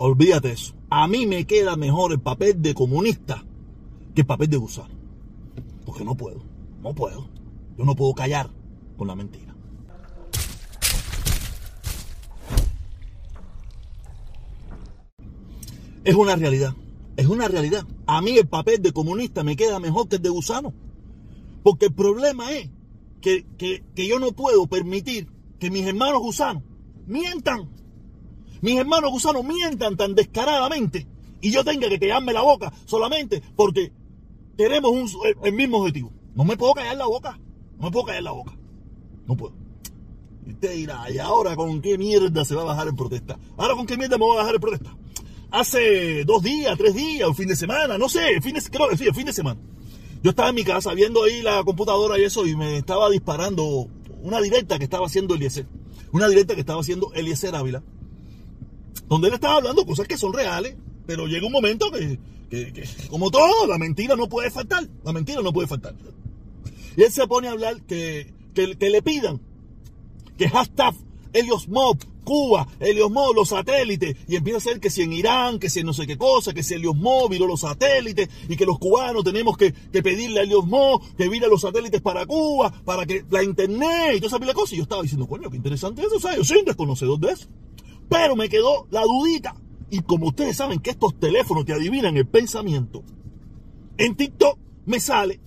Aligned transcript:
olvídate 0.00 0.52
eso. 0.52 0.74
A 0.88 1.06
mí 1.06 1.26
me 1.26 1.46
queda 1.46 1.76
mejor 1.76 2.12
el 2.12 2.20
papel 2.20 2.60
de 2.62 2.74
comunista 2.74 3.44
que 4.14 4.22
el 4.22 4.26
papel 4.26 4.48
de 4.48 4.56
gusano. 4.56 4.94
Porque 5.84 6.04
no 6.04 6.16
puedo, 6.16 6.42
no 6.82 6.94
puedo. 6.94 7.28
Yo 7.76 7.84
no 7.84 7.94
puedo 7.94 8.14
callar 8.14 8.50
con 8.96 9.08
la 9.08 9.14
mentira. 9.14 9.54
Es 16.02 16.14
una 16.14 16.34
realidad, 16.34 16.74
es 17.18 17.26
una 17.26 17.46
realidad. 17.46 17.86
A 18.06 18.22
mí 18.22 18.38
el 18.38 18.48
papel 18.48 18.80
de 18.80 18.92
comunista 18.92 19.44
me 19.44 19.54
queda 19.54 19.78
mejor 19.80 20.08
que 20.08 20.16
el 20.16 20.22
de 20.22 20.30
gusano. 20.30 20.72
Porque 21.62 21.86
el 21.86 21.92
problema 21.92 22.52
es 22.52 22.70
que, 23.20 23.44
que, 23.58 23.84
que 23.94 24.08
yo 24.08 24.18
no 24.18 24.32
puedo 24.32 24.66
permitir 24.66 25.28
que 25.58 25.70
mis 25.70 25.86
hermanos 25.86 26.22
gusanos 26.22 26.62
mientan. 27.06 27.68
Mis 28.60 28.78
hermanos 28.78 29.10
gusanos 29.10 29.44
mientan 29.44 29.96
tan 29.96 30.14
descaradamente 30.14 31.06
y 31.40 31.50
yo 31.50 31.64
tenga 31.64 31.88
que 31.88 31.98
callarme 31.98 32.32
la 32.32 32.42
boca 32.42 32.72
solamente 32.84 33.42
porque 33.56 33.92
tenemos 34.56 35.16
el 35.42 35.52
mismo 35.52 35.78
objetivo. 35.78 36.12
No 36.34 36.44
me 36.44 36.56
puedo 36.56 36.74
callar 36.74 36.96
la 36.96 37.06
boca. 37.06 37.38
No 37.78 37.86
me 37.86 37.90
puedo 37.90 38.06
callar 38.06 38.22
la 38.22 38.32
boca. 38.32 38.52
No 39.26 39.36
puedo. 39.36 39.54
Y 40.46 40.52
usted 40.52 40.74
dirá, 40.74 41.10
¿y 41.10 41.18
ahora 41.18 41.56
con 41.56 41.80
qué 41.80 41.96
mierda 41.96 42.44
se 42.44 42.54
va 42.54 42.62
a 42.62 42.66
bajar 42.66 42.88
en 42.88 42.96
protesta? 42.96 43.38
¿Ahora 43.56 43.74
con 43.74 43.86
qué 43.86 43.96
mierda 43.96 44.18
me 44.18 44.24
voy 44.24 44.36
a 44.36 44.40
bajar 44.40 44.54
en 44.54 44.60
protesta? 44.60 44.96
Hace 45.50 46.24
dos 46.24 46.42
días, 46.42 46.76
tres 46.78 46.94
días, 46.94 47.28
un 47.28 47.34
fin 47.34 47.48
de 47.48 47.56
semana, 47.56 47.98
no 47.98 48.08
sé, 48.08 48.40
fin 48.40 48.54
de, 48.54 48.62
creo 48.62 48.88
que 48.88 48.96
sí, 48.96 49.04
el 49.06 49.14
fin 49.14 49.26
de 49.26 49.32
semana. 49.32 49.60
Yo 50.22 50.30
estaba 50.30 50.50
en 50.50 50.54
mi 50.54 50.64
casa 50.64 50.92
viendo 50.94 51.24
ahí 51.24 51.42
la 51.42 51.64
computadora 51.64 52.18
y 52.18 52.24
eso 52.24 52.46
y 52.46 52.54
me 52.54 52.76
estaba 52.76 53.08
disparando 53.10 53.88
una 54.22 54.40
directa 54.40 54.78
que 54.78 54.84
estaba 54.84 55.06
haciendo 55.06 55.34
Eliezer. 55.34 55.66
Una 56.12 56.28
directa 56.28 56.54
que 56.54 56.60
estaba 56.60 56.80
haciendo 56.80 57.12
Eliezer 57.14 57.54
Ávila. 57.54 57.82
Donde 59.08 59.28
él 59.28 59.34
estaba 59.34 59.56
hablando 59.56 59.86
cosas 59.86 60.06
que 60.06 60.16
son 60.16 60.32
reales, 60.32 60.76
pero 61.06 61.26
llega 61.26 61.46
un 61.46 61.52
momento 61.52 61.90
que, 61.90 62.18
que, 62.48 62.72
que, 62.72 62.84
como 63.08 63.30
todo, 63.30 63.66
la 63.66 63.78
mentira 63.78 64.16
no 64.16 64.28
puede 64.28 64.50
faltar. 64.50 64.88
La 65.04 65.12
mentira 65.12 65.42
no 65.42 65.52
puede 65.52 65.68
faltar. 65.68 65.94
Y 66.96 67.02
él 67.02 67.12
se 67.12 67.26
pone 67.26 67.48
a 67.48 67.52
hablar 67.52 67.82
que, 67.82 68.32
que, 68.54 68.76
que 68.76 68.90
le 68.90 69.02
pidan 69.02 69.40
que 70.36 70.48
hashtag 70.48 70.94
Helios 71.32 71.68
Mob, 71.68 71.98
Cuba, 72.24 72.66
Helios 72.80 73.10
Mob, 73.10 73.34
los 73.34 73.50
satélites, 73.50 74.16
y 74.26 74.36
empieza 74.36 74.58
a 74.58 74.60
ser 74.60 74.80
que 74.80 74.88
si 74.88 75.02
en 75.02 75.12
Irán, 75.12 75.58
que 75.58 75.68
si 75.68 75.80
en 75.80 75.86
no 75.86 75.92
sé 75.92 76.06
qué 76.06 76.16
cosa, 76.16 76.54
que 76.54 76.62
si 76.62 76.74
Helios 76.74 76.96
Mob 76.96 77.30
viró 77.30 77.46
los 77.46 77.60
satélites, 77.60 78.28
y 78.48 78.56
que 78.56 78.64
los 78.64 78.78
cubanos 78.78 79.22
tenemos 79.22 79.56
que, 79.56 79.72
que 79.72 80.02
pedirle 80.02 80.40
a 80.40 80.42
Helios 80.44 80.66
Mob 80.66 81.02
que 81.16 81.28
vire 81.28 81.46
los 81.48 81.60
satélites 81.60 82.00
para 82.00 82.24
Cuba, 82.26 82.72
para 82.84 83.04
que 83.04 83.24
la 83.30 83.42
internet 83.42 84.14
y 84.14 84.16
toda 84.16 84.28
esa 84.28 84.38
pila 84.38 84.52
de. 84.52 84.60
Y 84.72 84.76
yo 84.76 84.82
estaba 84.82 85.02
diciendo, 85.02 85.26
coño, 85.26 85.50
qué 85.50 85.56
interesante 85.56 86.02
eso, 86.02 86.16
o 86.16 86.20
sea, 86.20 86.36
yo 86.36 86.44
soy 86.44 86.58
un 86.58 86.64
desconocedor 86.64 87.18
de 87.18 87.32
eso. 87.32 87.46
Pero 88.10 88.36
me 88.36 88.50
quedó 88.50 88.86
la 88.90 89.02
dudita. 89.02 89.54
Y 89.88 90.00
como 90.00 90.26
ustedes 90.28 90.56
saben 90.56 90.80
que 90.80 90.90
estos 90.90 91.18
teléfonos 91.18 91.64
te 91.64 91.72
adivinan 91.72 92.16
el 92.16 92.26
pensamiento, 92.26 93.02
en 93.96 94.14
TikTok 94.14 94.58
me 94.84 95.00
sale 95.00 95.40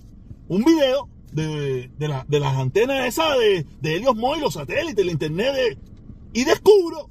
un 0.48 0.64
video 0.64 1.08
de, 1.32 1.90
de, 1.96 2.08
la, 2.08 2.24
de 2.28 2.40
las 2.40 2.56
antenas 2.56 3.06
esas 3.06 3.38
de, 3.38 3.66
de 3.80 3.96
Helios 3.96 4.16
Moy, 4.16 4.40
los 4.40 4.54
satélites, 4.54 5.04
la 5.04 5.12
internet 5.12 5.78
y 6.32 6.44
descubro 6.44 7.10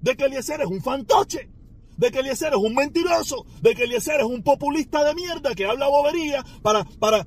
de 0.00 0.16
que 0.16 0.24
Eliezer 0.24 0.60
es 0.60 0.66
un 0.66 0.80
fantoche, 0.82 1.50
de 1.96 2.10
que 2.10 2.20
Eliezer 2.20 2.52
es 2.52 2.58
un 2.58 2.74
mentiroso, 2.74 3.44
de 3.60 3.74
que 3.74 3.84
Eliezer 3.84 4.20
es 4.20 4.26
un 4.26 4.42
populista 4.42 5.04
de 5.04 5.14
mierda 5.14 5.54
que 5.54 5.66
habla 5.66 5.88
bobería 5.88 6.44
para, 6.62 6.84
para 6.84 7.26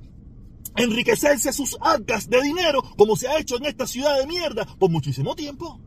enriquecerse 0.76 1.52
sus 1.52 1.76
arcas 1.80 2.28
de 2.28 2.40
dinero, 2.42 2.82
como 2.96 3.16
se 3.16 3.28
ha 3.28 3.38
hecho 3.38 3.56
en 3.56 3.66
esta 3.66 3.86
ciudad 3.86 4.18
de 4.18 4.26
mierda 4.26 4.66
por 4.78 4.90
muchísimo 4.90 5.34
tiempo. 5.34 5.80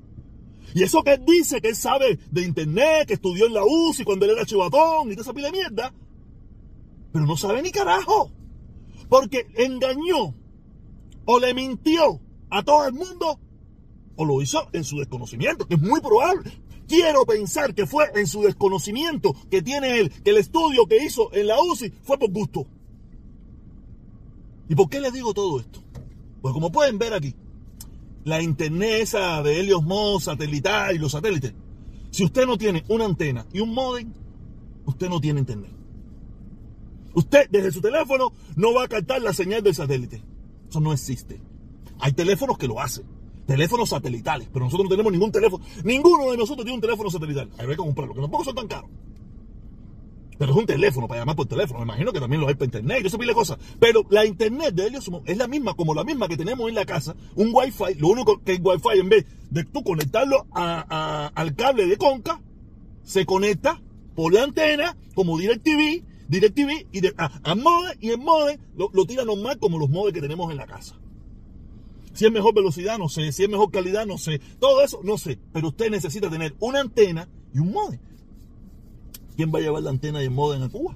Y 0.74 0.84
eso 0.84 1.04
que 1.04 1.14
él 1.14 1.26
dice 1.26 1.62
que 1.62 1.70
él 1.70 1.76
sabe 1.76 2.20
de 2.32 2.42
internet, 2.42 3.08
que 3.08 3.14
estudió 3.14 3.46
en 3.48 3.54
la 3.54 3.64
UCI 3.64 4.04
cuando 4.04 4.26
él 4.26 4.32
era 4.32 4.46
chivatón 4.46 5.12
y 5.12 5.12
toda 5.12 5.22
esa 5.24 5.34
pila 5.34 5.48
de 5.48 5.58
mierda, 5.58 5.94
pero 7.12 7.26
no 7.26 7.38
sabe 7.38 7.62
ni 7.62 7.72
carajo. 7.72 8.32
Porque 9.08 9.48
engañó 9.56 10.34
o 11.25 11.40
le 11.40 11.53
mintió 11.53 12.20
a 12.50 12.64
todo 12.64 12.88
el 12.88 12.94
mundo 12.94 13.40
o 14.16 14.25
lo 14.25 14.42
hizo 14.42 14.68
en 14.74 14.84
su 14.84 14.97
desconocimiento, 14.97 15.68
que 15.68 15.75
es 15.75 15.81
muy 15.81 16.02
probable. 16.02 16.52
Quiero 16.88 17.26
pensar 17.26 17.74
que 17.74 17.86
fue 17.86 18.06
en 18.16 18.28
su 18.28 18.42
desconocimiento 18.42 19.34
que 19.50 19.62
tiene 19.62 20.00
él, 20.00 20.12
que 20.24 20.31
el 20.31 20.38
estudio 20.38 20.86
que 20.86 21.03
hizo 21.03 21.34
en 21.34 21.47
la 21.47 21.62
UCI 21.62 21.92
fue 22.02 22.18
por 22.18 22.31
gusto. 22.31 22.66
¿Y 24.70 24.76
por 24.76 24.90
qué 24.90 25.00
les 25.00 25.14
digo 25.14 25.34
todo 25.34 25.59
esto? 25.59 25.80
Pues 26.42 26.53
como 26.53 26.72
pueden 26.72 26.97
ver 26.97 27.14
aquí, 27.14 27.36
la 28.23 28.41
internet 28.41 29.09
de 29.44 29.59
Helios 29.59 29.84
Moss, 29.84 30.25
satelital 30.25 30.95
y 30.95 31.00
los 31.00 31.11
satélites, 31.11 31.53
si 32.11 32.23
usted 32.23 32.45
no 32.45 32.57
tiene 32.57 32.84
una 32.89 33.06
antena 33.06 33.45
y 33.51 33.59
un 33.59 33.73
modem, 33.73 34.13
usted 34.85 35.09
no 35.09 35.19
tiene 35.19 35.39
internet. 35.39 35.72
Usted 37.16 37.47
desde 37.50 37.72
su 37.72 37.81
teléfono 37.81 38.34
no 38.56 38.73
va 38.73 38.84
a 38.84 38.88
captar 38.88 39.22
la 39.22 39.34
señal 39.34 39.61
del 39.63 39.75
satélite. 39.75 40.23
Eso 40.69 40.79
no 40.79 40.94
existe. 40.94 41.41
Hay 42.00 42.13
teléfonos 42.13 42.57
que 42.57 42.67
lo 42.67 42.79
hacen. 42.79 43.06
Teléfonos 43.45 43.89
satelitales. 43.89 44.50
Pero 44.51 44.66
nosotros 44.66 44.85
no 44.85 44.90
tenemos 44.90 45.11
ningún 45.11 45.31
teléfono. 45.31 45.63
Ninguno 45.84 46.31
de 46.31 46.38
nosotros 46.38 46.66
tiene 46.66 46.75
un 46.75 46.81
teléfono 46.81 47.11
satelital. 47.11 47.50
Hay 47.57 47.67
que 47.67 47.75
comprarlo, 47.75 48.13
que 48.13 48.22
tampoco 48.22 48.44
son 48.44 48.55
tan 48.55 48.67
caros. 48.67 48.90
Pero 50.44 50.56
es 50.56 50.59
un 50.59 50.66
teléfono 50.66 51.08
para 51.08 51.22
llamar 51.22 51.38
por 51.38 51.46
teléfono. 51.46 51.80
Me 51.80 51.86
imagino 51.86 52.12
que 52.12 52.20
también 52.20 52.42
lo 52.42 52.50
hay 52.50 52.56
para 52.56 52.66
internet 52.66 53.00
y 53.02 53.08
eso 53.08 53.18
pile 53.18 53.34
cosas. 53.34 53.58
Pero 53.80 54.06
la 54.09 54.26
internet 54.26 54.76
de 54.76 54.88
Helios 54.88 55.09
es 55.26 55.38
la 55.38 55.48
misma, 55.48 55.74
como 55.74 55.94
la 55.94 56.04
misma 56.04 56.28
que 56.28 56.36
tenemos 56.36 56.68
en 56.68 56.76
la 56.76 56.86
casa. 56.86 57.16
Un 57.36 57.52
wifi. 57.54 57.98
Lo 57.98 58.09
único 58.09 58.44
que 58.44 58.56
el 58.56 58.62
wifi, 58.62 59.00
en 59.00 59.08
vez 59.08 59.26
de 59.52 59.64
tú 59.64 59.86
conectarlo 59.86 60.46
a, 60.52 61.32
al 61.34 61.56
cable 61.56 61.88
de 61.88 61.96
conca, 61.96 62.42
se 63.03 63.26
conecta 63.26 63.82
por 64.16 64.34
la 64.34 64.44
antena 64.44 64.98
como 65.16 65.38
DirecTV 65.38 66.03
DirecTV 66.28 66.88
y 66.92 67.00
de, 67.00 67.14
a, 67.18 67.32
a 67.44 67.56
modem 67.56 67.98
y 68.02 68.09
el 68.09 68.18
modem 68.18 68.59
lo, 68.76 68.90
lo 68.92 69.06
tira 69.06 69.24
normal 69.24 69.59
como 69.59 69.80
los 69.80 69.90
modems 69.90 70.14
que 70.14 70.22
tenemos 70.22 70.52
en 70.52 70.58
la 70.58 70.68
casa. 70.68 71.00
Si 72.12 72.26
es 72.26 72.32
mejor 72.34 72.53
velocidad, 72.53 72.98
no 72.98 73.08
sé. 73.08 73.32
Si 73.32 73.44
es 73.44 73.50
mejor 73.50 73.72
calidad, 73.72 74.06
no 74.06 74.18
sé. 74.18 74.42
Todo 74.59 74.84
eso, 74.84 75.00
no 75.06 75.18
sé. 75.18 75.40
Pero 75.53 75.70
usted 75.70 75.90
necesita 75.90 76.30
tener 76.30 76.53
una 76.59 76.82
antena 76.82 77.30
y 77.53 77.59
un 77.59 77.72
modem. 77.72 78.02
¿Quién 79.36 79.52
va 79.54 79.60
a 79.60 79.62
llevar 79.62 79.84
la 79.84 79.90
antena 79.90 80.22
el 80.22 80.32
modem 80.32 80.64
a 80.64 80.70
Cuba? 80.70 80.96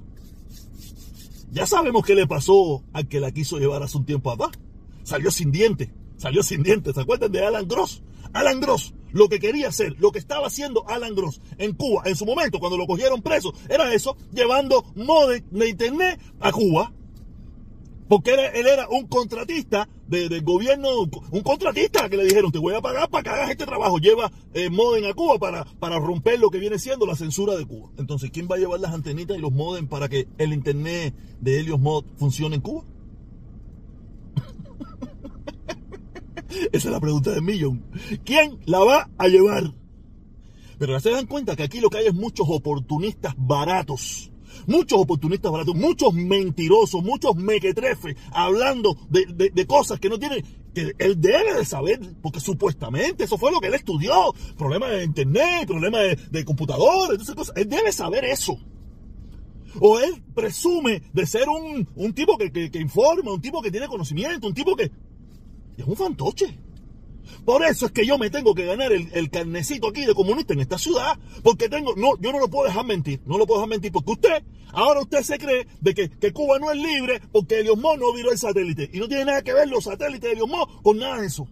Ya 1.51 1.65
sabemos 1.65 2.05
qué 2.05 2.13
le 2.13 2.27
pasó 2.27 2.83
al 2.93 3.07
que 3.07 3.19
la 3.19 3.31
quiso 3.31 3.57
llevar 3.57 3.81
hace 3.83 3.97
un 3.97 4.05
tiempo 4.05 4.31
atrás. 4.31 4.51
Salió 5.03 5.31
sin 5.31 5.51
dientes. 5.51 5.89
Salió 6.17 6.43
sin 6.43 6.63
dientes. 6.63 6.93
¿Se 6.95 7.01
acuerdan 7.01 7.31
de 7.31 7.45
Alan 7.45 7.67
Gross? 7.67 8.01
Alan 8.33 8.59
Gross, 8.59 8.93
lo 9.11 9.29
que 9.29 9.39
quería 9.39 9.69
hacer, 9.69 9.95
lo 9.99 10.11
que 10.11 10.19
estaba 10.19 10.47
haciendo 10.47 10.87
Alan 10.87 11.15
Gross 11.15 11.41
en 11.57 11.73
Cuba 11.73 12.03
en 12.05 12.15
su 12.15 12.25
momento, 12.25 12.59
cuando 12.59 12.77
lo 12.77 12.85
cogieron 12.85 13.21
preso, 13.21 13.53
era 13.69 13.93
eso, 13.93 14.17
llevando 14.31 14.85
modem 14.95 15.43
de 15.49 15.69
internet 15.69 16.19
a 16.39 16.51
Cuba. 16.51 16.93
Porque 18.07 18.33
él 18.53 18.67
era 18.67 18.87
un 18.89 19.07
contratista 19.07 19.89
de, 20.07 20.29
del 20.29 20.43
gobierno, 20.43 20.89
un 21.31 21.41
contratista 21.41 22.09
que 22.09 22.15
le 22.17 22.23
dijeron, 22.23 22.51
te 22.51 22.59
voy 22.59 22.73
a 22.73 22.81
pagar 22.81 23.09
para 23.09 23.23
que 23.23 23.29
hagas 23.29 23.49
este 23.51 23.65
trabajo. 23.65 23.97
Lleva 23.97 24.31
eh, 24.53 24.69
modem 24.69 25.05
a 25.05 25.13
Cuba 25.13 25.37
para, 25.37 25.65
para 25.79 25.99
romper 25.99 26.39
lo 26.39 26.49
que 26.49 26.59
viene 26.59 26.79
siendo 26.79 27.05
la 27.05 27.15
censura 27.15 27.55
de 27.55 27.65
Cuba. 27.65 27.89
Entonces, 27.97 28.31
¿quién 28.31 28.47
va 28.49 28.55
a 28.55 28.59
llevar 28.59 28.79
las 28.79 28.93
antenitas 28.93 29.37
y 29.37 29.41
los 29.41 29.51
modem 29.51 29.87
para 29.87 30.07
que 30.07 30.27
el 30.37 30.53
internet 30.53 31.13
de 31.41 31.59
Helios 31.59 31.79
Mod 31.79 32.05
funcione 32.17 32.55
en 32.55 32.61
Cuba? 32.61 32.85
Esa 36.71 36.87
es 36.87 36.91
la 36.91 37.01
pregunta 37.01 37.31
de 37.31 37.41
millón. 37.41 37.83
¿Quién 38.23 38.59
la 38.65 38.79
va 38.79 39.09
a 39.17 39.27
llevar? 39.27 39.73
Pero 40.79 40.99
se 40.99 41.09
dan 41.09 41.25
cuenta 41.25 41.55
que 41.55 41.63
aquí 41.63 41.79
lo 41.79 41.89
que 41.89 41.97
hay 41.97 42.07
es 42.07 42.13
muchos 42.13 42.47
oportunistas 42.49 43.33
baratos. 43.37 44.31
Muchos 44.65 44.99
oportunistas 44.99 45.51
baratos, 45.51 45.75
muchos 45.75 46.13
mentirosos, 46.13 47.03
muchos 47.03 47.35
mequetrefes, 47.35 48.15
hablando 48.31 48.97
de, 49.09 49.51
de, 49.53 49.67
cosas 49.67 49.99
que 49.99 50.09
no 50.09 50.17
tienen, 50.17 50.43
que 50.73 50.93
él 50.97 51.19
debe 51.19 51.55
de 51.55 51.65
saber, 51.65 51.99
porque 52.21 52.39
supuestamente 52.39 53.25
eso 53.25 53.37
fue 53.37 53.51
lo 53.51 53.59
que 53.59 53.67
él 53.67 53.73
estudió. 53.73 54.33
Problemas 54.57 54.91
de 54.91 55.03
internet, 55.03 55.67
problemas 55.67 56.01
de, 56.01 56.15
de 56.15 56.45
computadores, 56.45 57.21
esas 57.21 57.35
cosas. 57.35 57.55
Él 57.57 57.69
debe 57.69 57.91
saber 57.91 58.25
eso. 58.25 58.57
O 59.79 59.99
él 59.99 60.23
presume 60.33 61.03
de 61.13 61.25
ser 61.25 61.47
un, 61.49 61.87
un 61.95 62.13
tipo 62.13 62.37
que, 62.37 62.51
que, 62.51 62.71
que 62.71 62.79
informa, 62.79 63.31
un 63.31 63.41
tipo 63.41 63.61
que 63.61 63.71
tiene 63.71 63.87
conocimiento, 63.87 64.47
un 64.47 64.53
tipo 64.53 64.75
que, 64.75 64.91
es 65.77 65.85
un 65.85 65.95
fantoche. 65.95 66.57
Por 67.45 67.63
eso 67.63 67.87
es 67.87 67.91
que 67.91 68.05
yo 68.05 68.17
me 68.17 68.29
tengo 68.29 68.53
que 68.55 68.65
ganar 68.65 68.91
el, 68.91 69.09
el, 69.13 69.29
carnecito 69.29 69.87
aquí 69.87 70.05
de 70.05 70.13
comunista 70.13 70.53
en 70.53 70.59
esta 70.59 70.77
ciudad. 70.77 71.17
Porque 71.43 71.69
tengo, 71.69 71.95
no, 71.95 72.17
yo 72.19 72.31
no 72.31 72.39
lo 72.39 72.49
puedo 72.49 72.67
dejar 72.67 72.85
mentir. 72.85 73.21
No 73.25 73.37
lo 73.37 73.45
puedo 73.45 73.59
dejar 73.59 73.69
mentir 73.69 73.91
porque 73.91 74.11
usted, 74.11 74.43
ahora 74.71 75.01
usted 75.01 75.23
se 75.23 75.37
cree 75.37 75.67
de 75.81 75.93
que, 75.93 76.09
que 76.09 76.33
Cuba 76.33 76.59
no 76.59 76.71
es 76.71 76.77
libre 76.77 77.21
porque 77.31 77.59
Helios 77.59 77.77
Mo 77.77 77.95
no 77.97 78.13
viró 78.13 78.31
el 78.31 78.37
satélite. 78.37 78.89
Y 78.93 78.99
no 78.99 79.07
tiene 79.07 79.25
nada 79.25 79.41
que 79.41 79.53
ver 79.53 79.67
los 79.67 79.83
satélites 79.83 80.37
de 80.37 80.45
Mo 80.45 80.81
con 80.81 80.97
nada 80.97 81.21
de 81.21 81.27
eso. 81.27 81.47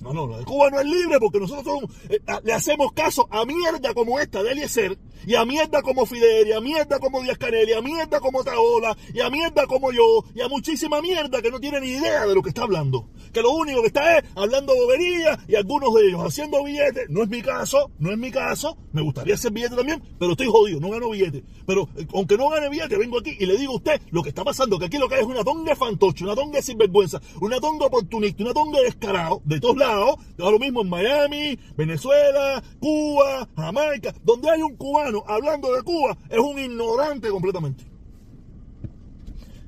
No, 0.00 0.12
no, 0.12 0.36
de 0.36 0.44
Cuba 0.44 0.68
no 0.70 0.80
es 0.80 0.86
libre 0.86 1.18
porque 1.18 1.40
nosotros 1.40 1.78
eh, 2.10 2.20
le 2.42 2.52
hacemos 2.52 2.92
caso 2.92 3.26
a 3.30 3.46
mierda 3.46 3.94
como 3.94 4.20
esta 4.20 4.42
de 4.42 4.52
Eliezer 4.52 4.98
Y 5.26 5.34
a 5.34 5.44
mierda 5.44 5.82
como 5.82 6.06
Fidel, 6.06 6.52
a 6.52 6.60
mierda 6.60 6.98
como 6.98 7.22
Díaz 7.22 7.38
Canel, 7.38 7.68
y 7.68 7.72
a 7.72 7.80
mierda 7.80 8.20
como 8.20 8.44
Taola, 8.44 8.96
y 9.12 9.20
a 9.20 9.30
mierda 9.30 9.66
como 9.66 9.92
yo, 9.92 10.24
y 10.34 10.40
a 10.40 10.48
muchísima 10.48 11.00
mierda 11.00 11.40
que 11.40 11.50
no 11.50 11.60
tiene 11.60 11.80
ni 11.80 11.88
idea 11.88 12.26
de 12.26 12.34
lo 12.34 12.42
que 12.42 12.50
está 12.50 12.62
hablando. 12.62 13.08
Que 13.32 13.42
lo 13.42 13.50
único 13.50 13.80
que 13.80 13.88
está 13.88 14.18
es 14.18 14.24
hablando 14.34 14.74
bobería 14.74 15.38
y 15.48 15.54
algunos 15.56 15.94
de 15.94 16.08
ellos 16.08 16.20
haciendo 16.20 16.62
billetes. 16.62 17.08
No 17.08 17.22
es 17.22 17.28
mi 17.28 17.42
caso, 17.42 17.90
no 17.98 18.12
es 18.12 18.18
mi 18.18 18.30
caso. 18.30 18.76
Me 18.92 19.02
gustaría 19.02 19.34
hacer 19.34 19.52
billetes 19.52 19.76
también, 19.76 20.02
pero 20.18 20.32
estoy 20.32 20.46
jodido, 20.46 20.80
no 20.80 20.90
gano 20.90 21.10
billetes. 21.10 21.42
Pero 21.66 21.88
eh, 21.96 22.06
aunque 22.14 22.36
no 22.36 22.48
gane 22.50 22.68
billetes, 22.68 22.98
vengo 22.98 23.18
aquí 23.18 23.36
y 23.38 23.46
le 23.46 23.56
digo 23.56 23.72
a 23.72 23.76
usted 23.76 24.00
lo 24.10 24.22
que 24.22 24.28
está 24.28 24.44
pasando, 24.44 24.78
que 24.78 24.86
aquí 24.86 24.98
lo 24.98 25.08
que 25.08 25.16
hay 25.16 25.22
es 25.22 25.26
una 25.26 25.42
tonga 25.42 25.74
fantoche, 25.74 26.24
una 26.24 26.34
tonga 26.34 26.60
sinvergüenza, 26.62 27.20
una 27.40 27.60
tonga 27.60 27.86
oportunista, 27.86 28.42
una 28.42 28.54
tonga 28.54 28.80
descarado, 28.80 29.42
de 29.44 29.60
todos 29.60 29.76
lados. 29.76 30.16
Lo 30.36 30.58
mismo 30.58 30.82
en 30.82 30.88
Miami, 30.88 31.58
Venezuela, 31.76 32.62
Cuba, 32.78 33.48
Jamaica, 33.56 34.14
donde 34.22 34.50
hay 34.50 34.62
un 34.62 34.76
cubano 34.76 35.03
hablando 35.26 35.72
de 35.74 35.82
Cuba, 35.82 36.16
es 36.28 36.38
un 36.38 36.58
ignorante 36.58 37.28
completamente. 37.28 37.84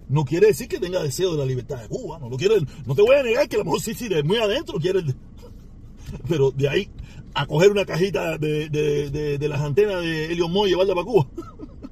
No 0.08 0.24
quiere 0.24 0.48
decir 0.48 0.68
que 0.68 0.78
tenga 0.78 1.02
deseo 1.02 1.32
de 1.32 1.38
la 1.38 1.44
libertad 1.44 1.82
de 1.82 1.88
Cuba, 1.88 2.18
no 2.18 2.28
lo 2.28 2.36
quiere, 2.36 2.60
no 2.86 2.94
te 2.94 3.02
voy 3.02 3.16
a 3.16 3.22
negar 3.22 3.48
que 3.48 3.56
a 3.56 3.58
lo 3.58 3.64
mejor 3.64 3.80
sí, 3.80 3.94
sí, 3.94 4.08
de 4.08 4.22
muy 4.22 4.38
adentro 4.38 4.78
quiere, 4.78 5.02
pero 6.28 6.52
de 6.52 6.68
ahí 6.68 6.90
a 7.34 7.46
coger 7.46 7.70
una 7.70 7.84
cajita 7.84 8.38
de, 8.38 9.38
las 9.48 9.60
antenas 9.60 10.00
de 10.02 10.26
Helios 10.26 10.48
Moy 10.48 10.68
y 10.68 10.72
llevarla 10.72 10.94
para 10.94 11.06
Cuba, 11.06 11.26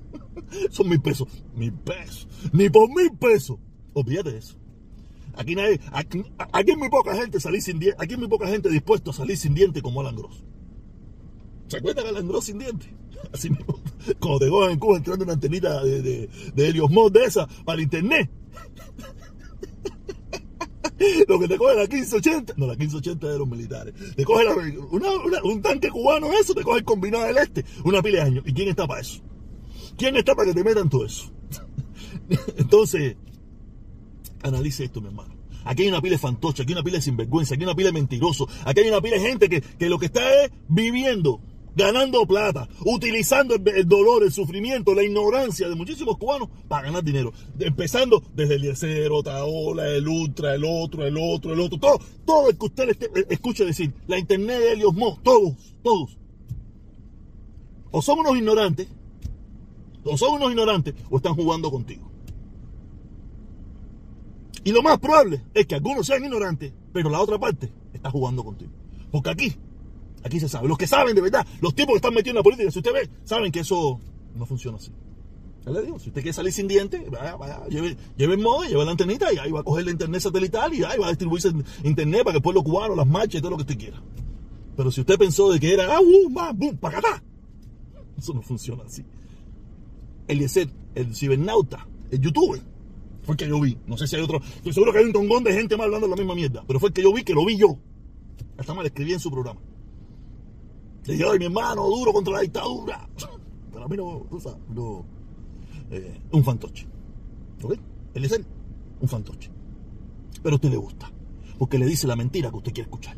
son 0.71 0.89
mil 0.89 1.01
pesos, 1.01 1.29
mil 1.57 1.73
pesos, 1.73 2.29
ni 2.53 2.71
por 2.71 2.89
mil 2.89 3.11
pesos, 3.19 3.59
olvídate 3.93 4.33
de 4.33 4.39
eso. 4.39 4.57
Aquí 5.37 5.57
nadie, 5.57 5.81
aquí, 5.93 6.23
aquí 6.39 6.71
hay 6.71 6.77
muy 6.77 6.89
poca 6.89 7.17
gente 7.17 7.41
salir 7.41 7.61
sin 7.61 7.81
diente, 7.81 7.97
aquí 8.01 8.17
muy 8.17 8.29
poca 8.29 8.47
gente 8.47 8.69
dispuesta 8.69 9.11
a 9.11 9.13
salir 9.13 9.37
sin 9.37 9.55
diente 9.55 9.83
como 9.83 10.01
Alan 10.01 10.15
Gross. 10.15 10.45
¿Se 11.67 11.79
acuerdan 11.79 12.05
de 12.05 12.11
Alan 12.11 12.29
Gross 12.29 12.45
sin 12.45 12.59
diente? 12.59 12.95
Así 13.33 13.51
mismo, 13.51 13.81
como 14.19 14.39
te 14.39 14.49
cogen 14.49 14.73
en 14.73 14.79
Cuba 14.79 14.97
entrando 14.97 15.25
una 15.25 15.35
antenita 15.35 15.83
de, 15.83 16.03
de, 16.03 16.29
de 16.55 16.69
Helios 16.69 16.91
Mod 16.91 17.13
de 17.13 17.25
esa 17.25 17.47
para 17.65 17.83
internet. 17.83 18.31
Lo 21.29 21.39
que 21.41 21.49
te 21.49 21.57
coge 21.57 21.75
la 21.75 21.83
1580, 21.83 22.55
no, 22.57 22.67
la 22.67 22.75
1580 22.75 23.29
de 23.29 23.39
los 23.39 23.49
militares. 23.49 23.95
Te 24.15 24.25
coge 24.25 24.45
un 25.43 25.63
tanque 25.63 25.91
cubano, 25.91 26.33
eso, 26.33 26.55
te 26.55 26.63
coge 26.63 26.79
el 26.79 26.85
combinado 26.85 27.25
del 27.25 27.39
este, 27.39 27.65
una 27.85 28.01
pila 28.01 28.19
de 28.19 28.31
años. 28.31 28.45
¿Y 28.47 28.53
quién 28.53 28.69
está 28.69 28.87
para 28.87 29.01
eso? 29.01 29.21
¿Quién 29.97 30.17
está 30.17 30.35
para 30.35 30.49
que 30.49 30.55
te 30.55 30.65
metan 30.65 30.89
todo 30.89 31.05
eso? 31.05 31.33
Entonces, 32.57 33.17
analice 34.43 34.85
esto, 34.85 35.01
mi 35.01 35.09
hermano. 35.09 35.35
Aquí 35.65 35.83
hay 35.83 35.89
una 35.89 36.01
pila 36.01 36.13
de 36.13 36.19
fantoche, 36.19 36.63
aquí 36.63 36.73
hay 36.73 36.77
una 36.77 36.85
pila 36.85 36.99
de 36.99 37.03
sinvergüenza, 37.03 37.55
aquí 37.55 37.63
hay 37.63 37.67
una 37.67 37.77
pila 37.77 37.89
de 37.89 37.95
mentiroso, 37.95 38.49
aquí 38.65 38.81
hay 38.81 38.89
una 38.89 39.01
pila 39.01 39.17
de 39.17 39.23
gente 39.23 39.49
que, 39.49 39.63
que 39.63 39.89
lo 39.89 39.99
que 39.99 40.07
está 40.07 40.45
es 40.45 40.53
viviendo 40.69 41.41
ganando 41.77 42.27
plata, 42.27 42.69
utilizando 42.85 43.55
el, 43.55 43.89
dolor, 43.89 44.23
el 44.23 44.33
sufrimiento, 44.33 44.95
la 44.95 45.03
ignorancia 45.03 45.69
de 45.69 45.75
muchísimos 45.75 46.17
cubanos 46.19 46.49
para 46.69 46.87
ganar 46.87 47.03
dinero. 47.03 47.33
Empezando 47.59 48.23
desde 48.35 48.57
el 48.57 48.63
Yesero, 48.63 49.23
Taola, 49.23 49.89
el 49.89 50.07
Ultra, 50.07 50.55
el 50.55 50.65
otro, 50.65 51.07
el 51.07 51.17
otro, 51.19 51.53
el 51.53 51.61
otro, 51.61 51.79
todo, 51.79 52.01
todo 52.25 52.51
el 52.51 52.59
que 52.59 52.67
usted 52.67 53.27
escuche 53.31 53.65
decir, 53.65 53.93
la 54.07 54.19
internet 54.19 54.59
de 54.59 54.73
Helios 54.73 54.95
Mo, 54.95 55.19
todos, 55.23 55.55
todos. 55.83 56.17
O 57.91 58.03
son 58.03 58.21
unos 58.21 58.37
ignorantes, 58.37 58.89
o 60.05 60.17
son 60.17 60.35
unos 60.35 60.51
ignorantes, 60.51 60.95
o 61.11 61.17
están 61.17 61.35
jugando 61.35 61.71
contigo. 61.71 62.11
Y 64.65 64.73
lo 64.73 64.83
más 64.83 64.99
probable 64.99 65.43
es 65.53 65.67
que 65.67 65.75
algunos 65.75 66.07
sean 66.07 66.25
ignorantes, 66.25 66.73
pero 66.93 67.11
la 67.11 67.21
otra 67.21 67.39
parte 67.39 67.71
está 67.93 68.11
jugando 68.11 68.43
contigo. 68.43 68.73
Porque 69.11 69.31
aquí 69.31 69.55
Aquí 70.25 70.41
se 70.41 70.49
sabe. 70.49 70.67
Los 70.67 70.79
que 70.79 70.87
saben 70.87 71.15
de 71.15 71.21
verdad, 71.21 71.47
los 71.61 71.75
tipos 71.75 71.93
que 71.93 71.97
están 71.97 72.15
metidos 72.15 72.31
en 72.33 72.37
la 72.37 72.43
política, 72.43 72.71
si 72.71 72.79
usted 72.79 72.93
ve, 72.93 73.09
saben 73.25 73.53
que 73.53 73.61
eso 73.61 74.01
no 74.35 74.47
funciona 74.47 74.79
así. 74.79 74.91
Ya 75.65 75.73
le 75.73 75.83
digo, 75.83 75.99
si 75.99 76.09
usted 76.09 76.23
quiere 76.23 76.33
salir 76.35 76.53
sin 76.53 76.69
dientes, 76.69 77.11
vaya, 77.11 77.37
vaya, 77.37 77.67
lleve, 77.69 77.97
lleve 78.17 78.35
el 78.35 78.41
modo, 78.41 78.65
lleve 78.65 78.85
la 78.85 78.91
antenita 78.91 79.33
y 79.33 79.39
ahí 79.39 79.51
va 79.51 79.61
a 79.61 79.63
coger 79.63 79.85
la 79.85 79.93
internet 79.93 80.21
satelital 80.21 80.75
y 80.75 80.83
ahí 80.85 80.99
va 80.99 81.07
a 81.07 81.11
distribuirse 81.11 81.53
internet 81.85 82.23
para 82.23 82.33
que 82.33 82.37
el 82.39 82.43
pueblo 82.43 82.63
cubano, 82.63 82.95
las 82.95 83.07
marchas 83.07 83.37
y 83.37 83.41
todo 83.41 83.53
lo 83.53 83.57
que 83.57 83.63
usted 83.63 83.79
quiera. 83.79 84.03
Pero 84.77 84.91
si 84.91 85.01
usted 85.01 85.19
pensó 85.19 85.53
de 85.53 85.61
que 85.61 85.73
era, 85.73 85.95
ah, 85.95 86.01
uh, 86.01 86.55
boom, 86.55 86.77
para 86.79 86.99
acá, 86.99 87.23
eso 88.19 88.35
no 88.35 88.43
funciona 88.43 88.83
así. 88.85 89.05
El 90.27 90.39
Eliezer, 90.39 90.69
el 90.95 91.15
cibernauta, 91.15 91.87
el 92.11 92.21
youtuber, 92.21 92.61
fue 93.23 93.35
el 93.35 93.37
que 93.37 93.49
yo 93.49 93.61
vi. 93.61 93.79
No 93.87 93.97
sé 93.97 94.07
si 94.07 94.17
hay 94.17 94.23
otro. 94.23 94.41
Estoy 94.57 94.73
seguro 94.73 94.93
que 94.93 94.99
hay 94.99 95.05
un 95.05 95.13
tongón 95.13 95.45
de 95.45 95.53
gente 95.53 95.77
más 95.77 95.85
hablando 95.87 96.09
la 96.09 96.17
misma 96.17 96.35
mierda. 96.35 96.65
Pero 96.67 96.81
fue 96.81 96.89
el 96.89 96.93
que 96.93 97.03
yo 97.03 97.13
vi, 97.13 97.25
que 97.25 97.35
lo 97.35 97.45
vi 97.45 97.57
yo. 97.57 97.79
Hasta 98.59 98.75
mal 98.75 98.85
escribí 98.85 99.13
en 99.13 99.21
su 99.21 99.31
programa. 99.31 99.61
Le 101.07 101.13
dije, 101.13 101.25
ay, 101.31 101.39
mi 101.39 101.45
hermano, 101.47 101.87
duro 101.87 102.13
contra 102.13 102.35
la 102.35 102.41
dictadura. 102.41 103.09
Pero 103.73 103.85
a 103.85 103.89
mí 103.89 103.97
no, 103.97 104.27
tú 104.31 104.41
sabes, 104.41 104.59
no. 104.71 105.05
Eh, 105.91 106.21
un 106.33 106.45
fantoche. 106.45 106.87
¿Ok? 107.63 107.75
Él 108.15 108.25
es 108.25 108.33
él, 108.33 108.47
un 109.01 109.09
fantoche. 109.09 109.51
Pero 110.43 110.55
a 110.55 110.57
usted 110.57 110.71
le 110.71 110.77
gusta. 110.77 111.11
Porque 111.59 111.79
le 111.79 111.87
dice 111.87 112.07
la 112.07 112.17
mentira 112.17 112.51
que 112.51 112.57
usted 112.57 112.73
quiere 112.73 112.89
escuchar. 112.89 113.17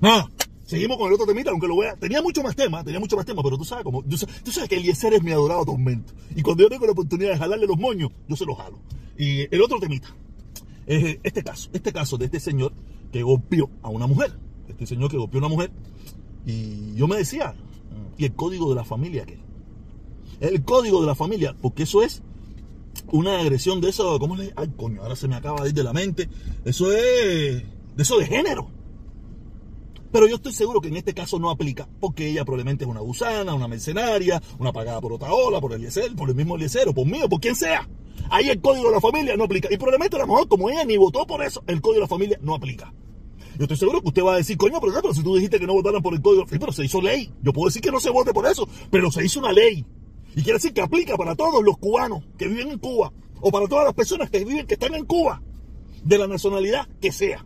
Nada. 0.00 0.28
Seguimos 0.64 0.96
con 0.96 1.06
el 1.06 1.14
otro 1.14 1.26
temita, 1.26 1.50
aunque 1.50 1.68
lo 1.68 1.76
vea. 1.76 1.94
Tenía 1.94 2.20
mucho 2.20 2.42
más 2.42 2.56
temas, 2.56 2.84
tenía 2.84 2.98
mucho 2.98 3.16
más 3.16 3.24
temas, 3.24 3.44
pero 3.44 3.56
tú 3.56 3.64
sabes 3.64 3.84
cómo. 3.84 4.02
Tú 4.02 4.16
sabes, 4.16 4.68
que 4.68 4.76
Eliezer 4.76 5.14
es 5.14 5.22
mi 5.22 5.30
adorado 5.30 5.64
tormento. 5.64 6.12
Y 6.34 6.42
cuando 6.42 6.64
yo 6.64 6.68
tengo 6.68 6.86
la 6.86 6.92
oportunidad 6.92 7.30
de 7.30 7.38
jalarle 7.38 7.66
los 7.66 7.78
moños, 7.78 8.10
yo 8.28 8.34
se 8.34 8.44
los 8.44 8.56
jalo. 8.56 8.80
Y 9.16 9.42
el 9.54 9.62
otro 9.62 9.78
temita 9.78 10.08
es 10.86 11.18
este 11.22 11.44
caso, 11.44 11.70
este 11.72 11.92
caso 11.92 12.18
de 12.18 12.26
este 12.26 12.40
señor 12.40 12.72
que 13.12 13.22
golpeó 13.22 13.70
a 13.82 13.90
una 13.90 14.08
mujer. 14.08 14.36
Este 14.68 14.86
señor 14.86 15.08
que 15.08 15.16
golpeó 15.16 15.38
a 15.38 15.46
una 15.46 15.54
mujer 15.54 15.70
y 16.46 16.94
yo 16.94 17.08
me 17.08 17.16
decía, 17.16 17.54
¿y 18.16 18.24
el 18.24 18.34
código 18.34 18.70
de 18.70 18.76
la 18.76 18.84
familia 18.84 19.26
qué? 19.26 19.38
El 20.40 20.64
código 20.64 21.00
de 21.00 21.06
la 21.06 21.14
familia, 21.14 21.56
porque 21.60 21.82
eso 21.82 22.02
es 22.02 22.22
una 23.10 23.40
agresión 23.40 23.80
de 23.80 23.90
eso, 23.90 24.18
¿cómo 24.18 24.36
le? 24.36 24.52
Ay, 24.56 24.72
coño, 24.76 25.02
ahora 25.02 25.16
se 25.16 25.28
me 25.28 25.34
acaba 25.36 25.62
de 25.62 25.70
ir 25.70 25.74
de 25.74 25.84
la 25.84 25.92
mente. 25.92 26.28
Eso 26.64 26.92
es 26.92 27.64
de 27.96 28.02
eso 28.02 28.18
de 28.18 28.26
género. 28.26 28.68
Pero 30.12 30.28
yo 30.28 30.36
estoy 30.36 30.52
seguro 30.52 30.80
que 30.80 30.88
en 30.88 30.96
este 30.96 31.14
caso 31.14 31.38
no 31.38 31.50
aplica, 31.50 31.88
porque 32.00 32.30
ella 32.30 32.44
probablemente 32.44 32.84
es 32.84 32.90
una 32.90 33.00
gusana, 33.00 33.54
una 33.54 33.68
mercenaria, 33.68 34.40
una 34.58 34.72
pagada 34.72 35.00
por 35.00 35.12
otra 35.12 35.32
ola, 35.32 35.60
por 35.60 35.72
el 35.72 35.80
Eliezer, 35.80 36.14
por 36.14 36.28
el 36.28 36.36
mismo 36.36 36.56
Eliezer, 36.56 36.88
o 36.88 36.94
por 36.94 37.06
mí, 37.06 37.20
o 37.22 37.28
por 37.28 37.40
quien 37.40 37.54
sea. 37.54 37.88
Ahí 38.30 38.48
el 38.48 38.60
código 38.60 38.86
de 38.86 38.92
la 38.92 39.00
familia 39.00 39.36
no 39.36 39.44
aplica. 39.44 39.68
Y 39.70 39.76
probablemente 39.76 40.16
a 40.16 40.20
lo 40.20 40.26
mejor, 40.26 40.48
como 40.48 40.70
ella 40.70 40.84
ni 40.84 40.96
votó 40.96 41.26
por 41.26 41.42
eso, 41.42 41.62
el 41.66 41.80
código 41.80 41.96
de 41.96 42.00
la 42.02 42.08
familia 42.08 42.38
no 42.40 42.54
aplica. 42.54 42.92
Yo 43.58 43.64
estoy 43.64 43.76
seguro 43.76 44.02
que 44.02 44.08
usted 44.08 44.22
va 44.22 44.34
a 44.34 44.36
decir, 44.36 44.56
coño, 44.56 44.80
pero, 44.80 44.92
pero 45.00 45.14
si 45.14 45.22
tú 45.22 45.34
dijiste 45.34 45.58
que 45.58 45.66
no 45.66 45.72
votaran 45.72 46.02
por 46.02 46.14
el 46.14 46.20
código, 46.20 46.44
sí, 46.48 46.58
pero 46.58 46.72
se 46.72 46.84
hizo 46.84 47.00
ley. 47.00 47.32
Yo 47.42 47.52
puedo 47.52 47.68
decir 47.68 47.82
que 47.82 47.90
no 47.90 48.00
se 48.00 48.10
vote 48.10 48.32
por 48.32 48.46
eso, 48.46 48.68
pero 48.90 49.10
se 49.10 49.24
hizo 49.24 49.40
una 49.40 49.52
ley. 49.52 49.84
Y 50.34 50.42
quiere 50.42 50.54
decir 50.54 50.74
que 50.74 50.82
aplica 50.82 51.16
para 51.16 51.34
todos 51.34 51.64
los 51.64 51.78
cubanos 51.78 52.22
que 52.36 52.46
viven 52.46 52.70
en 52.70 52.78
Cuba, 52.78 53.12
o 53.40 53.50
para 53.50 53.66
todas 53.66 53.86
las 53.86 53.94
personas 53.94 54.30
que 54.30 54.44
viven, 54.44 54.66
que 54.66 54.74
están 54.74 54.94
en 54.94 55.06
Cuba, 55.06 55.42
de 56.04 56.18
la 56.18 56.26
nacionalidad 56.26 56.86
que 57.00 57.12
sea. 57.12 57.44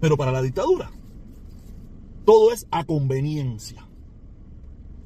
Pero 0.00 0.16
para 0.16 0.32
la 0.32 0.40
dictadura, 0.40 0.90
todo 2.24 2.52
es 2.52 2.66
a 2.70 2.84
conveniencia. 2.84 3.86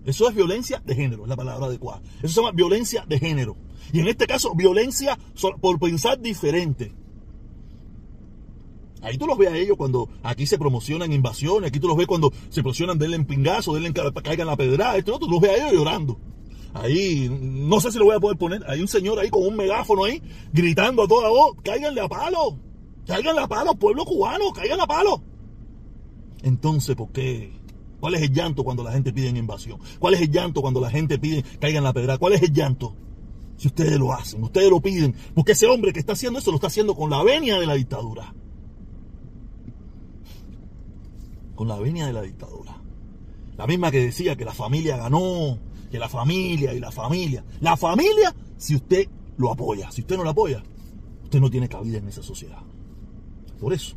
Eso 0.04 0.28
es 0.28 0.34
violencia 0.34 0.82
de 0.84 0.94
género, 0.94 1.24
es 1.24 1.28
la 1.28 1.36
palabra 1.36 1.66
adecuada. 1.66 2.02
Eso 2.18 2.28
se 2.28 2.40
llama 2.40 2.52
violencia 2.52 3.04
de 3.08 3.18
género. 3.18 3.56
Y 3.92 4.00
en 4.00 4.08
este 4.08 4.26
caso, 4.26 4.54
violencia 4.54 5.18
por 5.60 5.78
pensar 5.80 6.20
diferente. 6.20 6.92
Ahí 9.04 9.18
tú 9.18 9.26
los 9.26 9.36
ves 9.36 9.50
a 9.50 9.56
ellos 9.56 9.76
cuando 9.76 10.08
aquí 10.22 10.46
se 10.46 10.58
promocionan 10.58 11.12
invasiones, 11.12 11.68
aquí 11.68 11.78
tú 11.78 11.88
los 11.88 11.96
ves 11.96 12.06
cuando 12.06 12.32
se 12.48 12.62
promocionan 12.62 12.98
denle 12.98 13.16
en 13.16 13.26
pingazo, 13.26 13.74
denle 13.74 13.88
en 13.88 13.94
caigan 14.22 14.46
la 14.46 14.56
pedrada, 14.56 14.96
esto, 14.96 15.18
tú 15.18 15.28
los 15.28 15.40
ves 15.40 15.50
a 15.50 15.56
ellos 15.56 15.72
llorando. 15.74 16.18
Ahí, 16.72 17.28
no 17.30 17.80
sé 17.80 17.92
si 17.92 17.98
lo 17.98 18.06
voy 18.06 18.16
a 18.16 18.20
poder 18.20 18.38
poner, 18.38 18.64
hay 18.66 18.80
un 18.80 18.88
señor 18.88 19.18
ahí 19.18 19.28
con 19.28 19.46
un 19.46 19.56
megáfono 19.56 20.04
ahí, 20.04 20.22
gritando 20.52 21.02
a 21.02 21.08
toda 21.08 21.28
voz, 21.28 21.54
cáiganle 21.62 22.00
a 22.00 22.08
palo, 22.08 22.58
cáiganle 23.06 23.42
a 23.42 23.46
palo, 23.46 23.74
pueblo 23.74 24.06
cubano, 24.06 24.52
cáiganle 24.52 24.82
a 24.84 24.86
palo. 24.86 25.22
Entonces, 26.42 26.96
¿por 26.96 27.12
qué? 27.12 27.52
¿Cuál 28.00 28.14
es 28.14 28.22
el 28.22 28.32
llanto 28.32 28.64
cuando 28.64 28.82
la 28.82 28.92
gente 28.92 29.12
pide 29.12 29.28
invasión? 29.28 29.80
¿Cuál 29.98 30.14
es 30.14 30.22
el 30.22 30.30
llanto 30.30 30.62
cuando 30.62 30.80
la 30.80 30.90
gente 30.90 31.18
pide 31.18 31.42
caigan 31.60 31.84
la 31.84 31.92
pedrada? 31.92 32.18
¿Cuál 32.18 32.32
es 32.32 32.42
el 32.42 32.52
llanto? 32.52 32.96
Si 33.56 33.68
ustedes 33.68 33.98
lo 33.98 34.12
hacen, 34.12 34.42
ustedes 34.42 34.68
lo 34.68 34.80
piden, 34.80 35.14
porque 35.34 35.52
ese 35.52 35.66
hombre 35.66 35.92
que 35.92 36.00
está 36.00 36.14
haciendo 36.14 36.38
eso 36.38 36.50
lo 36.50 36.56
está 36.56 36.66
haciendo 36.66 36.94
con 36.94 37.10
la 37.10 37.22
venia 37.22 37.58
de 37.58 37.66
la 37.66 37.74
dictadura. 37.74 38.34
Con 41.54 41.68
la 41.68 41.78
venia 41.78 42.06
de 42.06 42.12
la 42.12 42.22
dictadura. 42.22 42.80
La 43.56 43.66
misma 43.66 43.90
que 43.90 44.00
decía 44.00 44.36
que 44.36 44.44
la 44.44 44.52
familia 44.52 44.96
ganó, 44.96 45.58
que 45.90 45.98
la 45.98 46.08
familia 46.08 46.74
y 46.74 46.80
la 46.80 46.90
familia. 46.90 47.44
La 47.60 47.76
familia, 47.76 48.34
si 48.56 48.74
usted 48.74 49.08
lo 49.36 49.52
apoya, 49.52 49.90
si 49.90 50.00
usted 50.00 50.16
no 50.16 50.24
lo 50.24 50.30
apoya, 50.30 50.62
usted 51.22 51.40
no 51.40 51.50
tiene 51.50 51.68
cabida 51.68 51.98
en 51.98 52.08
esa 52.08 52.22
sociedad. 52.22 52.62
Por 53.60 53.72
eso. 53.72 53.96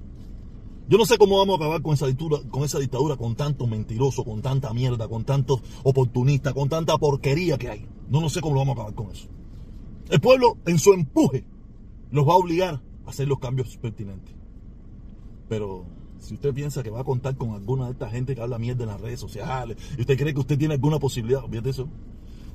Yo 0.89 0.97
no 0.97 1.05
sé 1.05 1.17
cómo 1.17 1.37
vamos 1.37 1.59
a 1.59 1.63
acabar 1.63 1.81
con 1.81 1.95
esa 1.95 2.07
dictadura, 2.07 2.39
con 2.49 2.63
esa 2.63 2.79
dictadura, 2.79 3.17
con 3.17 3.35
tanto 3.35 3.67
mentiroso, 3.67 4.23
con 4.23 4.41
tanta 4.41 4.73
mierda, 4.73 5.07
con 5.09 5.25
tantos 5.25 5.61
oportunistas, 5.83 6.53
con 6.53 6.69
tanta 6.69 6.97
porquería 6.97 7.57
que 7.57 7.69
hay. 7.69 7.85
No, 8.09 8.21
no 8.21 8.29
sé 8.29 8.39
cómo 8.39 8.53
lo 8.53 8.61
vamos 8.61 8.77
a 8.77 8.81
acabar 8.81 8.95
con 8.95 9.11
eso. 9.11 9.27
El 10.09 10.21
pueblo, 10.21 10.57
en 10.65 10.79
su 10.79 10.93
empuje, 10.93 11.45
los 12.11 12.25
va 12.25 12.33
a 12.33 12.37
obligar 12.37 12.81
a 13.05 13.09
hacer 13.09 13.27
los 13.27 13.39
cambios 13.39 13.75
pertinentes. 13.77 14.33
Pero 15.49 15.85
si 16.19 16.35
usted 16.35 16.53
piensa 16.53 16.83
que 16.83 16.89
va 16.89 17.01
a 17.01 17.03
contar 17.03 17.35
con 17.35 17.51
alguna 17.51 17.85
de 17.85 17.91
esta 17.91 18.09
gente 18.09 18.35
que 18.35 18.41
habla 18.41 18.57
mierda 18.57 18.83
en 18.83 18.89
las 18.89 19.01
redes 19.01 19.19
sociales, 19.19 19.77
y 19.97 20.01
usted 20.01 20.17
cree 20.17 20.33
que 20.33 20.39
usted 20.39 20.57
tiene 20.57 20.75
alguna 20.75 20.99
posibilidad, 20.99 21.43
olvídate 21.43 21.69
eso. 21.69 21.89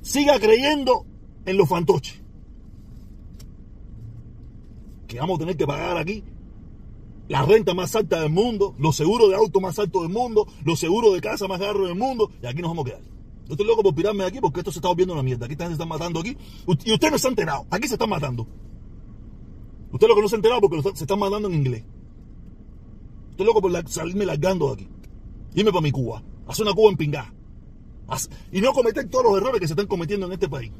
Siga 0.01 0.39
creyendo 0.39 1.05
en 1.45 1.57
los 1.57 1.67
fantoches. 1.69 2.21
Que 5.07 5.19
vamos 5.19 5.37
a 5.37 5.39
tener 5.39 5.57
que 5.57 5.67
pagar 5.67 5.97
aquí 5.97 6.23
la 7.27 7.43
renta 7.43 7.73
más 7.73 7.95
alta 7.95 8.21
del 8.21 8.31
mundo, 8.31 8.75
los 8.77 8.95
seguros 8.95 9.29
de 9.29 9.35
auto 9.35 9.61
más 9.61 9.79
altos 9.79 10.01
del 10.03 10.11
mundo, 10.11 10.47
los 10.65 10.79
seguros 10.79 11.13
de 11.13 11.21
casa 11.21 11.47
más 11.47 11.59
caros 11.59 11.87
del 11.87 11.97
mundo, 11.97 12.29
y 12.41 12.45
aquí 12.45 12.61
nos 12.61 12.71
vamos 12.71 12.85
a 12.85 12.89
quedar. 12.89 13.13
Yo 13.45 13.53
estoy 13.53 13.65
loco 13.65 13.83
por 13.83 13.93
pirarme 13.93 14.23
de 14.23 14.29
aquí 14.29 14.39
porque 14.39 14.61
esto 14.61 14.71
se 14.71 14.79
está 14.79 14.87
volviendo 14.87 15.13
una 15.13 15.23
mierda. 15.23 15.45
Aquí 15.45 15.55
se 15.55 15.71
están 15.71 15.87
matando 15.87 16.21
aquí. 16.21 16.37
Y 16.85 16.93
usted 16.93 17.11
no 17.11 17.17
se 17.17 17.27
ha 17.27 17.29
enterado. 17.29 17.65
Aquí 17.69 17.87
se 17.87 17.95
están 17.95 18.09
matando. 18.09 18.47
Usted 19.91 20.07
lo 20.07 20.15
que 20.15 20.21
no 20.21 20.29
se 20.29 20.35
ha 20.35 20.37
enterado 20.37 20.61
porque 20.61 20.81
se 20.81 21.03
están 21.03 21.19
matando 21.19 21.49
en 21.49 21.55
inglés. 21.55 21.83
Estoy 23.33 23.47
loco 23.47 23.61
por 23.61 23.89
salirme 23.89 24.27
largando 24.27 24.67
de 24.67 24.73
aquí. 24.73 24.89
Irme 25.55 25.71
para 25.71 25.81
mi 25.81 25.91
Cuba. 25.91 26.21
Hacer 26.45 26.67
una 26.67 26.75
Cuba 26.75 26.91
en 26.91 26.97
pingá. 26.97 27.33
Y 28.51 28.61
no 28.61 28.73
cometer 28.73 29.09
todos 29.09 29.25
los 29.25 29.37
errores 29.37 29.59
que 29.59 29.65
se 29.65 29.73
están 29.73 29.87
cometiendo 29.87 30.27
en 30.27 30.33
este 30.33 30.47
país. 30.47 30.71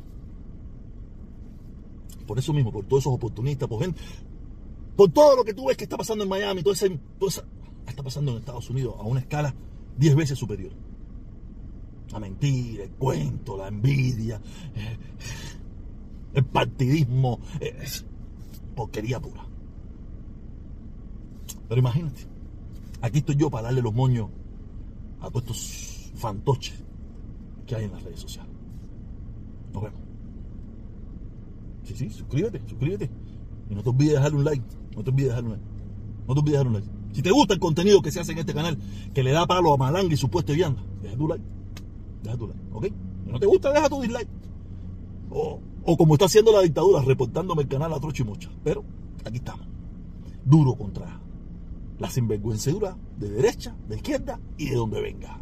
Por 2.28 2.38
eso 2.38 2.54
mismo, 2.54 2.72
por 2.72 2.86
todos 2.86 3.02
esos 3.02 3.14
oportunistas, 3.14 3.68
por 3.68 3.82
gente, 3.82 4.00
por 4.96 5.10
todo 5.12 5.36
lo 5.36 5.44
que 5.44 5.56
tú 5.56 5.66
ves 5.66 5.78
que 5.78 5.86
está 5.86 5.98
pasando 5.98 6.26
en 6.26 6.30
Miami, 6.30 6.62
todo, 6.62 6.76
ese, 6.76 6.92
todo 7.18 7.28
eso 7.28 7.44
está 7.88 8.04
pasando 8.04 8.34
en 8.34 8.38
Estados 8.38 8.70
Unidos 8.70 8.94
a 9.00 9.02
una 9.02 9.22
escala 9.22 9.56
10 9.98 10.16
veces 10.16 10.38
superior. 10.38 10.74
La 12.12 12.20
mentira, 12.20 12.84
el 12.84 12.92
cuento, 12.92 13.58
la 13.58 13.68
envidia, 13.68 14.40
eh, 14.76 14.98
el 16.36 16.46
partidismo, 16.46 17.40
eh, 17.60 17.76
es 17.82 18.06
porquería 18.76 19.20
pura. 19.20 19.44
Pero 21.68 21.80
imagínate, 21.80 22.33
aquí 23.04 23.20
estoy 23.20 23.36
yo 23.36 23.50
para 23.50 23.66
darle 23.66 23.82
los 23.82 23.94
moños 23.94 24.30
a 25.20 25.30
todos 25.30 25.42
estos 25.42 26.12
fantoches 26.20 26.82
que 27.68 27.76
hay 27.76 27.84
en 27.86 27.92
las 27.92 28.02
redes 28.02 28.22
sociales. 28.22 28.52
Nos 29.74 29.84
vemos. 29.84 30.00
Sí, 31.84 31.96
sí, 31.96 32.10
suscríbete, 32.10 32.62
suscríbete. 32.66 33.12
Y 33.70 33.76
no 33.76 33.84
te 33.84 33.90
olvides 33.90 34.14
de 34.14 34.18
dejar 34.18 34.34
un 34.34 34.46
like. 34.46 34.64
No 34.96 35.04
te 35.04 35.10
olvides 35.10 35.28
de 35.28 35.30
dejar 35.30 35.44
un 35.44 35.50
like. 35.52 35.64
No 36.28 36.34
te 36.34 36.40
olvides 36.40 36.46
de 36.46 36.52
dejar 36.52 36.68
un 36.68 36.74
like. 36.74 36.88
Si 37.12 37.22
te 37.22 37.32
gusta 37.32 37.54
el 37.54 37.60
contenido 37.60 38.02
que 38.02 38.12
se 38.12 38.22
hace 38.22 38.32
en 38.32 38.38
este 38.38 38.54
canal, 38.54 38.78
que 39.14 39.22
le 39.22 39.32
da 39.32 39.46
palo 39.46 39.74
a 39.74 39.78
Malanga 39.78 40.14
y 40.14 40.18
su 40.18 40.30
puesto 40.30 40.54
de 40.54 40.58
vianda, 40.58 40.82
deja 41.02 41.18
tu 41.18 41.28
like. 41.28 41.44
Deja 42.24 42.38
tu 42.38 42.48
like, 42.48 42.62
¿ok? 42.72 42.86
Si 43.26 43.32
no 43.32 43.40
te 43.40 43.46
gusta, 43.46 43.72
deja 43.74 43.90
tu 43.90 44.02
dislike. 44.02 44.30
O, 45.30 45.60
o 45.84 45.98
como 45.98 46.16
está 46.16 46.26
haciendo 46.26 46.54
la 46.54 46.62
dictadura, 46.62 47.02
reportándome 47.02 47.64
el 47.64 47.68
canal 47.68 47.92
a 47.92 48.00
trocho 48.00 48.24
y 48.24 48.28
mucha. 48.28 48.50
Pero 48.64 48.86
aquí 49.26 49.38
estamos. 49.38 49.68
Duro 50.46 50.76
contra 50.76 51.23
la 52.00 52.10
sinvergüencedura 52.10 52.98
de 53.18 53.30
derecha, 53.30 53.76
de 53.88 53.96
izquierda 53.98 54.40
y 54.58 54.70
de 54.70 54.76
donde 54.76 55.02
venga. 55.02 55.40